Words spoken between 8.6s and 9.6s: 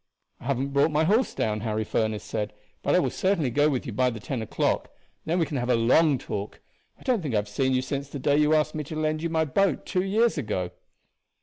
me to lend you my